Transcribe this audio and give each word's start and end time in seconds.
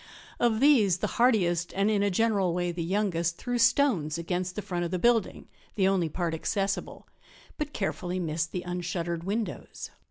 Of 0.39 0.61
these 0.61 0.97
the 0.97 1.05
hardiest, 1.21 1.75
and 1.75 1.91
in 1.91 2.01
a 2.01 2.09
general 2.09 2.55
way 2.55 2.71
the 2.71 2.81
youngest, 2.83 3.37
threw 3.37 3.59
stones 3.59 4.17
against 4.17 4.55
the 4.55 4.63
front 4.63 4.83
of 4.83 4.89
the 4.89 4.97
building, 4.97 5.47
the 5.75 5.87
only 5.87 6.09
part 6.09 6.33
accessible, 6.33 7.07
but 7.59 7.71
carefully 7.71 8.19
missed 8.19 8.51
the 8.51 8.63
unshuttered 8.65 9.23
windows. 9.25 9.91